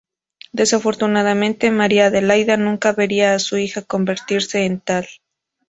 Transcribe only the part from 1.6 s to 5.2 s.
María Adelaida nunca vería a su hija convertirse en tal.